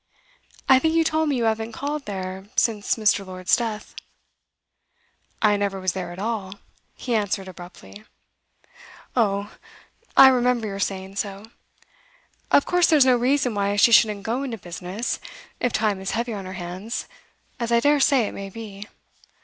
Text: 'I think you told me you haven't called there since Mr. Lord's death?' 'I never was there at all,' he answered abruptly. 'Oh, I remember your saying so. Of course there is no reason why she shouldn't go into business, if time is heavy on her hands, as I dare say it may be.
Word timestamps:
'I 0.67 0.79
think 0.79 0.95
you 0.95 1.03
told 1.03 1.29
me 1.29 1.35
you 1.37 1.43
haven't 1.43 1.73
called 1.73 2.05
there 2.07 2.47
since 2.55 2.95
Mr. 2.95 3.23
Lord's 3.23 3.55
death?' 3.55 3.93
'I 5.43 5.57
never 5.57 5.79
was 5.79 5.91
there 5.93 6.11
at 6.11 6.17
all,' 6.17 6.55
he 6.95 7.13
answered 7.13 7.47
abruptly. 7.47 8.03
'Oh, 9.15 9.55
I 10.17 10.29
remember 10.29 10.65
your 10.65 10.79
saying 10.79 11.17
so. 11.17 11.51
Of 12.49 12.65
course 12.65 12.87
there 12.87 12.97
is 12.97 13.05
no 13.05 13.15
reason 13.15 13.53
why 13.53 13.75
she 13.75 13.91
shouldn't 13.91 14.23
go 14.23 14.41
into 14.41 14.57
business, 14.57 15.19
if 15.59 15.71
time 15.71 16.01
is 16.01 16.17
heavy 16.17 16.33
on 16.33 16.45
her 16.45 16.53
hands, 16.53 17.05
as 17.59 17.71
I 17.71 17.79
dare 17.79 17.99
say 17.99 18.21
it 18.27 18.33
may 18.33 18.49
be. 18.49 18.87